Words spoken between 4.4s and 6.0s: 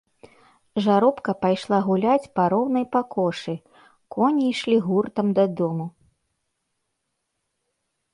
ішлі гуртам дадому.